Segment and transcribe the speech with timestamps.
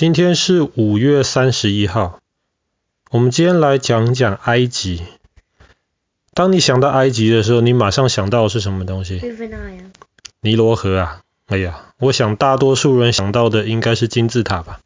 [0.00, 2.20] 今天是五月三十一号，
[3.10, 5.02] 我们今天来讲讲埃及。
[6.32, 9.20] 当你想到埃及的时候，你马上想到的是什么东西？
[10.40, 11.20] 尼罗河啊！
[11.48, 14.80] 哎呀，我想大多数人想到的应该是金字塔吧。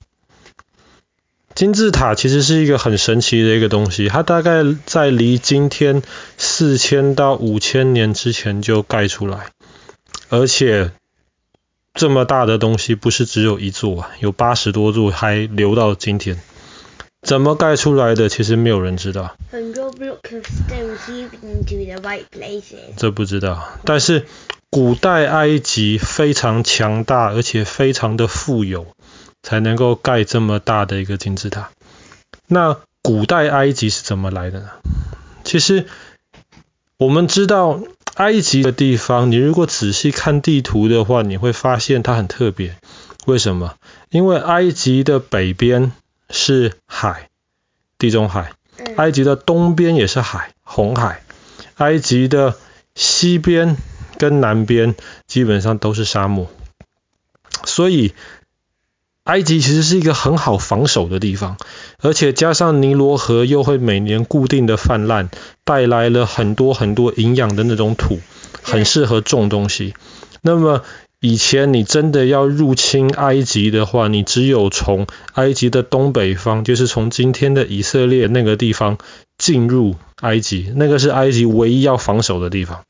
[1.55, 6.03] 金字塔其实是一个很神奇的一个东西，它大概在离今天
[6.39, 9.53] 四千到五千年之前就盖出来，
[10.29, 10.91] 而且。
[11.95, 16.41] 这么大的东西不是只有一座啊，有八十多座还留到今天。
[17.23, 18.29] 怎么盖出来的？
[18.29, 19.37] 其实没有人知道。
[22.97, 23.69] 这不知道。
[23.85, 24.27] 但是
[24.71, 28.89] 古代埃及非常强大，而且非常的富有，
[29.45, 31.71] 才能够盖这么大的一个金字塔。
[32.49, 34.69] 那古代埃及是怎么来的呢？
[35.45, 35.87] 其实
[36.99, 37.81] 我们知道。
[38.15, 42.77] 埃及的地方，你如果仔细看地图的话，你会发现它很特别。
[43.27, 43.75] 为什么？
[44.11, 45.93] 因为埃及的北边
[46.31, 47.29] 是海，
[47.99, 48.53] 地中海；
[48.97, 51.23] 埃及的东边也是海，红海；
[51.77, 52.55] 埃及的
[52.95, 53.77] 西边
[54.19, 54.95] 跟南边
[55.27, 56.49] 基本上都是沙漠。
[57.65, 58.15] 所以，
[59.25, 61.57] 埃及其实是一个很好防守的地方，
[62.01, 65.31] 而且加上尼罗河又会每年固定的泛滥。
[65.65, 68.21] 带来了很多很多营养的那种土，
[68.63, 69.95] 很适合种东西。
[70.43, 70.83] 那么
[71.21, 78.99] 以前你真的要入侵埃及的话，你只有从埃及的东北方，就是从今天的以色列那个地方
[79.39, 82.85] 进入埃及，那个是埃及唯一要防守的地方。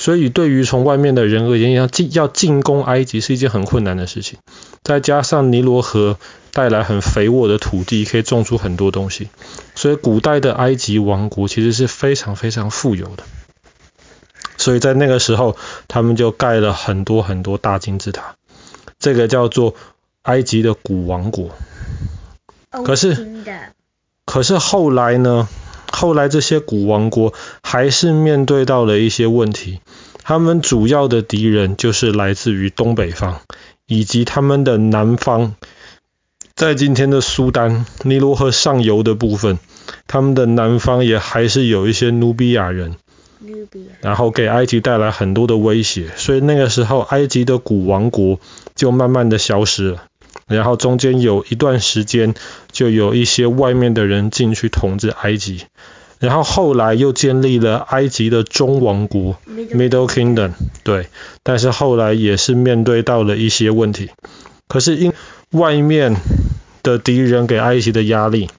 [0.00, 4.38] 所以对于从外面的人而言，要进要进攻埃及是一件很困难的事情。
[4.82, 6.16] 再加上尼罗河。
[6.52, 9.28] 带来很肥沃的土地，可以种出很多东西，
[9.76, 13.22] 所以古代的埃及王国其实是非常非常富有的。
[14.56, 18.34] 所以在那个时候，他们就盖了很多很多大金字塔，
[18.98, 19.76] 这个叫做
[20.22, 21.50] 埃及的古王国。
[22.84, 23.44] 可是，
[24.26, 25.48] 可是后来呢？
[25.92, 29.80] 后来这些古王国还是面对到了一些问题，
[30.30, 33.40] 他们主要的敌人就是来自于东北方
[33.88, 35.56] 以及他们的南方。
[36.54, 39.58] 在今天的苏丹、尼罗河上游的部分，
[40.06, 42.94] 他们的南方也还是有一些努比亚人，
[44.02, 48.38] 然后给埃及带来很多的威胁，所以那个时候埃及的古王国
[48.76, 50.04] 就慢慢的消失了。
[50.46, 52.36] 然后中间有一段时间，
[52.70, 55.64] 就有一些外面的人进去统治埃及，
[56.20, 60.52] 然后后来又建立了埃及的中王国 （Middle Kingdom）。
[60.84, 61.08] 对，
[61.42, 64.10] 但是后来也是面对到了一些问题，
[64.68, 65.12] 可是因
[65.50, 66.16] 外面
[66.82, 68.50] 的敌人给埃及的压力，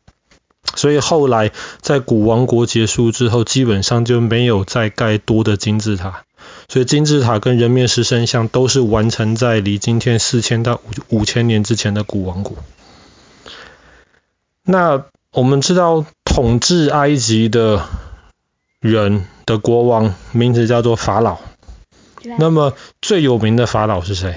[0.75, 1.51] 所以后来
[1.81, 6.23] 在古王国结束之后，基本上就没有再盖多的金字塔。
[6.67, 12.57] 所以金字塔跟人面狮身像都是完成在离今天四千到五五千年之前的古王国。
[14.63, 17.85] 那我们知道统治埃及的
[18.81, 21.37] 人的国王名字叫做法老。
[22.37, 24.31] 那么最有名的法老是谁？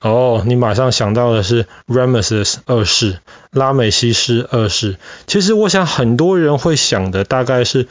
[0.00, 3.18] 哦，你马上想到的是 Ramesses 二世，
[3.50, 4.96] 拉美西斯二世。
[5.26, 7.88] 其实我想很多人会想的大概是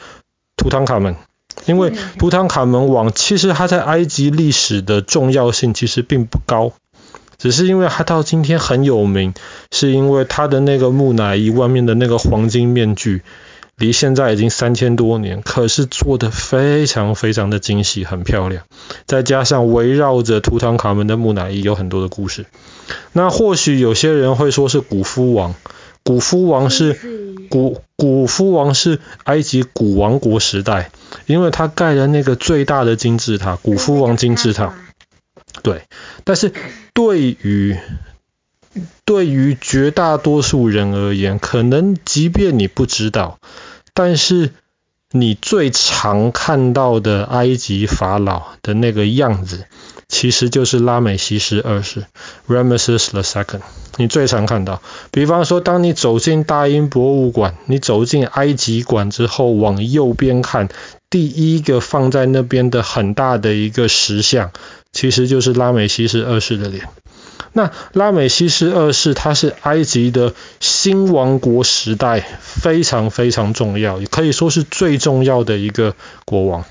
[0.55, 1.15] 图坦卡门，
[1.65, 6.71] 因为图坦卡门王其实他在埃及历史的重要性其实并不高，
[7.45, 9.35] 只是因为他到今天很有名，
[9.72, 13.22] 是因为他的那个木乃伊外面的那个黄金面具。
[13.78, 18.63] 离现在已经三千多年，可是做的非常非常的精细，很漂亮。
[19.05, 22.47] 再加上围绕着图坦卡门的木乃伊有很多的故事。
[23.13, 25.53] 那或许有些人会说是古夫王，
[26.03, 27.00] 古夫王是
[27.50, 30.89] 古古夫王是埃及古王国时代，
[31.28, 34.73] 因为他盖了那个最大的金字塔——古夫王金字塔。
[35.65, 35.81] 对，
[36.23, 36.53] 但是
[36.93, 37.75] 对于
[39.03, 43.39] 对于绝大多数人而言，可能即便你不知道，
[43.95, 44.51] 但是
[45.09, 49.65] 你最常看到的埃及法老的那个样子，
[50.07, 52.05] 其实就是拉美西斯二世
[52.47, 53.61] （Rameses the Second）。
[53.97, 60.67] 你最常看到，比方说，当你走进大英博物馆，你走进埃及馆之后，往右边看，
[61.09, 64.51] 第一个放在那边的很大的一个石像，
[64.95, 66.87] 其实就是拉美西斯二世的脸。
[67.51, 75.95] 那拉美西斯二世他是埃及的新王国时代非常非常重要，也可以说是最重要的一个
[76.25, 76.63] 国王，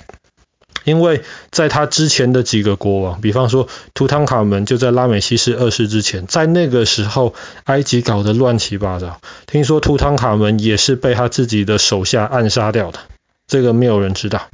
[0.85, 7.35] 因为在他之前的几个国王，比方说图坦卡门就在拉美西斯二世之前，在那个时候
[7.65, 13.01] 埃及搞得乱七八糟，听说图坦卡门也是被他自己的手下暗杀掉的，
[13.47, 14.49] 这个没有人知道。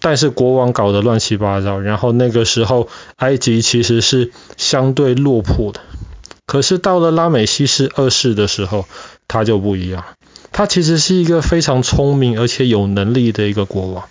[0.00, 5.80] 但是国王搞得乱七八糟，然后那个时候埃及其实是相对落魄的。
[6.46, 8.86] 可是到了拉美西斯二世的时候，
[9.26, 10.04] 他就不一样。
[10.52, 14.04] 他其实是一个非常聪明而且有能力的一个国王。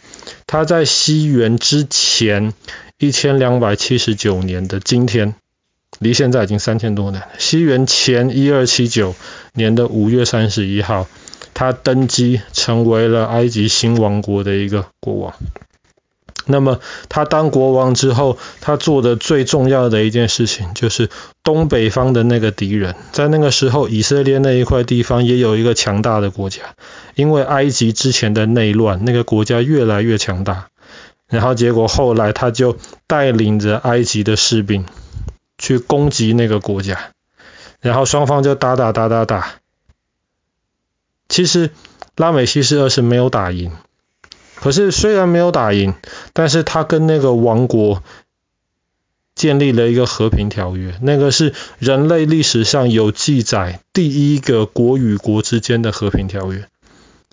[0.47, 2.53] 他在西元之前
[2.97, 5.35] 一千两百七十九年的今天，
[5.99, 7.23] 离现在已经三千多年。
[7.37, 9.15] 西元前一二七九
[9.53, 11.07] 年的五月三十一号，
[11.59, 15.33] 他登基成为了埃及新王国的一个国王。
[16.45, 16.79] 那么
[17.09, 21.09] 他当国王之后，他做的最重要的一件事情，就是
[21.43, 22.95] 东北方的那个敌人。
[23.11, 26.61] 在那个时候，以色列那一块地方也有一个强大的国家，
[27.15, 30.67] 因为埃及之前的内乱，那个国家越来越强大。
[31.27, 34.85] 然后结果后来他就带领着埃及的士兵
[35.57, 37.09] 去攻击那个国家，
[37.81, 39.55] 然后双方就打打打打打。
[41.29, 41.69] 其实
[42.17, 43.71] 拉美西斯二世没有打赢。
[44.55, 45.93] 可是虽然没有打赢，
[46.33, 48.03] 但是他跟那个王国
[49.33, 56.65] 建立了一个和平条约，那个是人类历史上有记载第一个国与国之间的和平条约。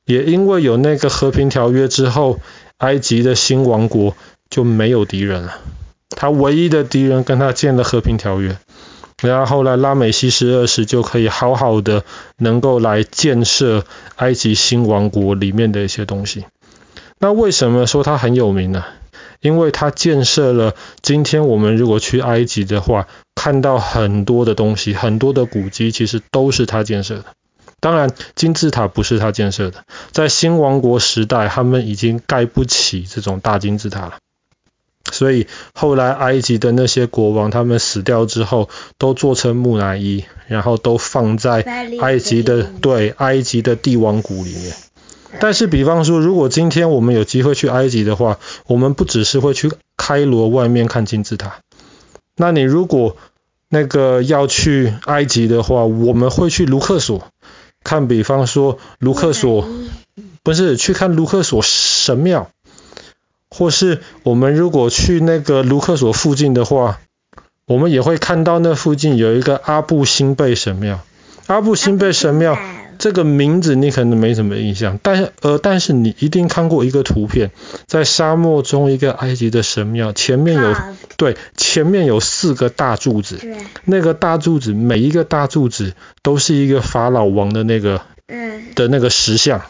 [0.04, 2.38] 也因为有那个和平条约之后，
[2.76, 4.16] 埃及的新王国
[4.48, 5.58] 就没有敌人了。
[6.10, 8.56] 他唯一的敌人跟他建了和平条约，
[9.23, 12.05] 然后后来拉美西斯二世就可以好好的
[12.37, 13.85] 能够来建设
[14.17, 16.45] 埃及新王国里面的一些东西。
[17.19, 18.85] 那为什么说他很有名呢？
[19.41, 27.25] 因为他建设了今天我们如果去埃及的话，看到很多的东西，很多的古迹，其实都是他建设的。
[27.81, 34.17] 当然，金字塔不是他建设的，在新王国时代，他们已经盖不起这种大金字塔了。
[35.17, 38.69] 所以后来埃及的那些国王，他们死掉之后，
[38.99, 41.63] 都做成木乃伊，然后都放在
[42.01, 44.77] 埃及的，对，埃及的帝王谷里面。
[45.41, 51.57] 但是，比方说，如果今天我们有机会去埃及的话，我们不只是会去开罗外面看金字塔。
[52.37, 53.17] 那你如果
[53.69, 57.29] 那个要去埃及的话，我们会去卢克索
[57.83, 59.67] 看，比方说卢克索，
[60.43, 62.51] 不是去看卢克索神庙，
[63.50, 67.00] 或是我们如果去那个卢克索附近的话，
[67.66, 71.00] 我们也会看到那附近有一个阿布辛贝神庙。
[71.46, 72.58] 阿布辛贝神庙。
[72.98, 77.50] 这个名字你可能没什么印象，但是呃，但是你一定看过一个图片，
[77.87, 80.75] 在沙漠中一个埃及的神庙，前面有
[81.19, 83.38] 对，前面有四个大柱子，
[83.84, 88.00] 那个大柱子每一个大柱子都是一个法老王的那个
[88.75, 89.60] 的那个石像，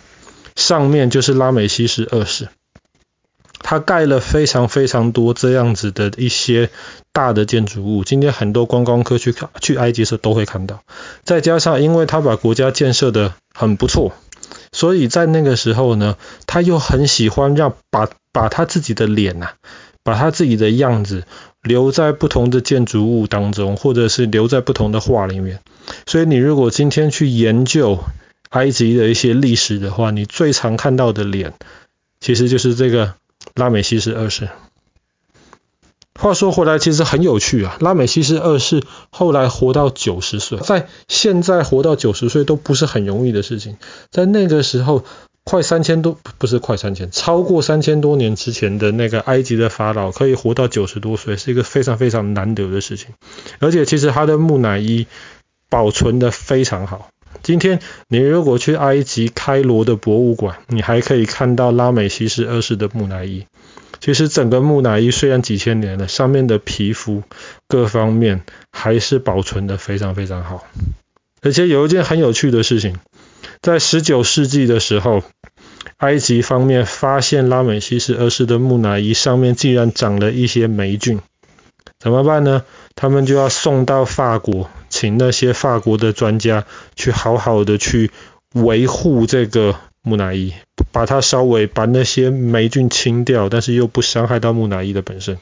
[0.54, 2.46] 上面就是拉美西斯二世。
[3.68, 6.70] 他盖了非常非常多这样子的一些
[7.12, 10.84] 大的建筑物，今天很多观光客去看去埃及时候都会看到。
[11.24, 14.12] 再加上因为他把国家建设得很不错，
[14.70, 16.16] 所以在那个时候呢，
[16.46, 19.54] 他又很喜欢让把把他自己的脸呐、啊，
[20.04, 21.24] 把他自己的样子
[21.60, 25.58] 留在不同的建筑物当中，或者是留在不同的画里面。
[26.06, 27.98] 所以你如果今天去研究
[28.50, 31.54] 埃及的一些历史的话，你最常看到的脸，
[32.20, 33.14] 其实就是这个。
[33.54, 34.48] 拉美西斯二世。
[36.18, 37.76] 话说回来，其实很有趣啊。
[37.80, 43.76] 拉美西斯二世后来活到九十岁，在现在活到九十岁都不是很容易的事情。
[44.10, 45.04] 在那个时候，
[45.44, 53.10] 快三千多，不是快三千，超过三千多年之前的那个埃及的法老可以活到九十多岁，是一个非常非常难得的事情。
[53.58, 55.06] 而且，其实他的木乃伊
[55.68, 57.10] 保存得非常好。
[57.42, 63.46] 今天你如果去埃及开罗的博物馆，你还可以看到拉美西斯二世的木乃伊。
[64.00, 67.22] 其实整个木乃伊虽然几千年了，上面的皮肤
[67.66, 70.64] 各方面还是保存得非常非常好。
[71.42, 72.98] 而且有一件很有趣的事情，
[73.62, 75.22] 在十九世纪的时候，
[75.98, 81.20] 埃及方面发现拉美西斯二世的木乃伊上面竟然长了一些霉菌，
[81.98, 82.64] 怎么办呢？
[82.94, 84.68] 他们就要送到法国。
[84.96, 88.10] 请那些法国的专家去好好的去
[88.54, 90.54] 维护这个木乃伊，
[90.90, 95.36] 把它稍微把那些霉菌清掉，但是又不伤害到木乃伊的本身。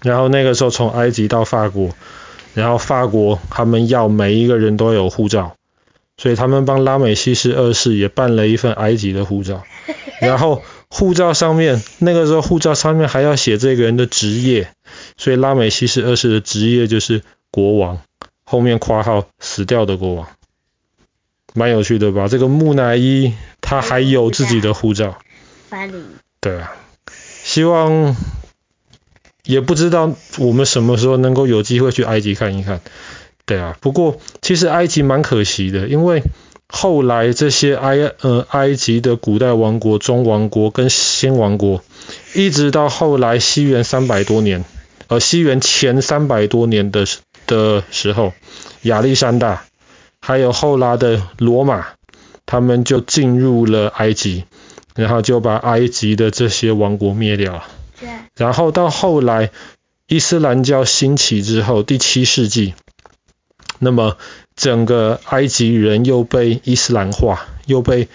[0.00, 1.90] 然后那个时候从埃及到法国，
[2.54, 5.56] 然后法国他们要每一个人都有护照，
[6.16, 9.64] 所以他们帮拉美西斯二世也办了一份埃及的护照。
[10.22, 14.70] 然后护照上面那个时候护照上面还要写这个人的职业，
[15.18, 18.00] 所以拉美西斯二世的职业就是国王。
[18.54, 20.28] 后面括号死掉的国王，
[21.54, 22.28] 蛮有趣的吧？
[22.28, 25.18] 这个木乃伊他还有自己的护照。
[25.68, 25.94] 巴黎
[26.40, 26.72] 对啊，
[27.42, 28.14] 希望
[29.42, 32.80] 也不知道我们什么时候能够有机会去埃及看一看。
[33.44, 36.22] 对啊，不过其实埃及蛮可惜的，因为
[36.68, 41.82] 后来这些埃呃埃及的古代王国、中王国跟新王国，
[42.36, 44.64] 一直到后来西元三百多年，
[45.08, 47.04] 呃西元前三百多年的。
[47.54, 48.32] 的的时候，
[48.82, 49.64] 亚历山大
[50.20, 51.86] 还有后来的罗马，
[52.46, 54.44] 他们就进入了埃及，
[54.94, 57.64] 然后就把埃及的这些王国灭掉了。
[58.00, 58.08] 对。
[58.34, 59.50] 然后到后来，
[60.08, 62.74] 伊斯兰教兴起之后，第七世纪，
[63.78, 64.16] 那么
[64.56, 68.08] 整个埃及人又被伊斯兰化，又被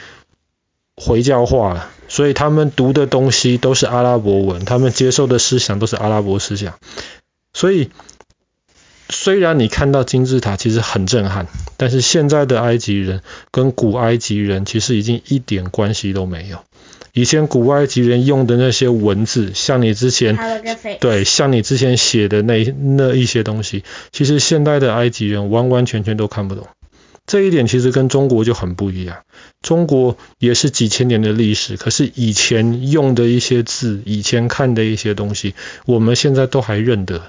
[0.96, 1.90] 回教化了。
[2.08, 6.74] 所以他们读的东西都是阿拉伯文，他们接受的思想都是阿拉伯思想。
[7.54, 7.90] 所以
[9.12, 11.48] 虽然你看到金字塔其实很震撼，
[11.78, 16.60] 但是现在的埃及人跟古埃及人其实已经一点关系都没有。
[17.12, 20.38] 以前古埃及人用的那些文字，像你之前
[21.00, 26.68] 对，像你之前写的那那一些东西，其实现代的埃及人完完全全都看不懂。
[27.26, 29.18] 这一点其实跟中国就很不一样。
[29.62, 37.24] 中国也是几千年的历史，可是以前用的一些字，以前看的一些东西，我们现在都还认得。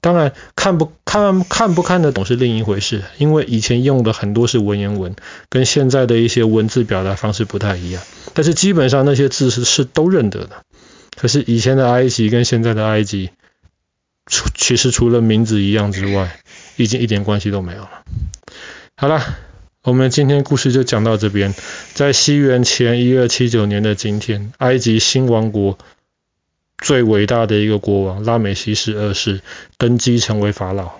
[0.00, 5.16] 当然，看不看看不看得懂是另一回事，因为以前用的很多是文言文，
[5.48, 8.02] 跟现在的一些文字表达方式不太一样。
[8.34, 10.62] 但是基本上那些字是是都认得的。
[11.16, 13.30] 可是以前的埃及跟现在的埃及，
[14.26, 16.40] 除其实除了名字一样之外，
[16.76, 17.90] 已经一点关系都没有了。
[18.96, 19.22] 好了。
[19.82, 21.54] 我们今天故事就讲到这边。
[21.94, 25.78] 在西元前一二七九年的今天，埃及新王国
[26.78, 29.40] 最伟大的一个国王拉美西斯二世
[29.78, 30.92] 登基成为法老。